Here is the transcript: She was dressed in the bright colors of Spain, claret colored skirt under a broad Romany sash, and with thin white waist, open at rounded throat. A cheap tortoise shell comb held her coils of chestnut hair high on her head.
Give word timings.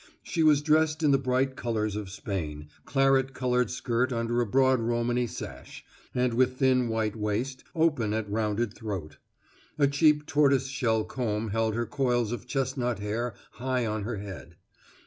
She 0.23 0.41
was 0.41 0.63
dressed 0.63 1.03
in 1.03 1.11
the 1.11 1.19
bright 1.19 1.55
colors 1.55 1.95
of 1.95 2.09
Spain, 2.09 2.69
claret 2.85 3.35
colored 3.35 3.69
skirt 3.69 4.11
under 4.11 4.41
a 4.41 4.47
broad 4.47 4.79
Romany 4.79 5.27
sash, 5.27 5.85
and 6.15 6.33
with 6.33 6.57
thin 6.57 6.89
white 6.89 7.15
waist, 7.15 7.63
open 7.75 8.11
at 8.11 8.27
rounded 8.27 8.73
throat. 8.73 9.17
A 9.77 9.85
cheap 9.85 10.25
tortoise 10.25 10.65
shell 10.65 11.03
comb 11.03 11.49
held 11.49 11.75
her 11.75 11.85
coils 11.85 12.31
of 12.31 12.47
chestnut 12.47 12.97
hair 12.97 13.35
high 13.51 13.85
on 13.85 14.01
her 14.01 14.17
head. 14.17 14.55